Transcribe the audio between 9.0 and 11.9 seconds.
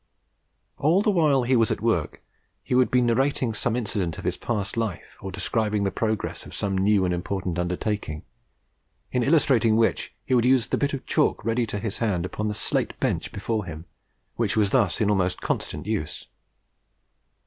in illustrating which he would use the bit of chalk ready to